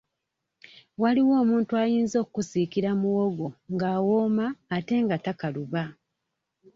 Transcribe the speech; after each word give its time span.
Waliwo 1.01 1.33
omuntu 1.43 1.71
ayinza 1.83 2.17
okkusiikira 2.23 2.91
muwogo 3.01 3.47
ng'awooma 3.73 4.45
ate 4.75 4.95
nga 5.03 5.17
takaluba. 5.25 5.83